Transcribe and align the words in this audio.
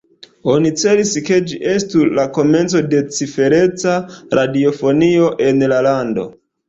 Oni 0.51 0.69
celis, 0.83 1.09
ke 1.27 1.35
ĝi 1.51 1.59
estu 1.73 2.01
la 2.19 2.25
komenco 2.37 2.81
de 2.95 3.01
cifereca 3.19 3.95
radiofonio 4.41 5.29
en 5.51 5.67
la 5.75 5.83
lando. 5.91 6.27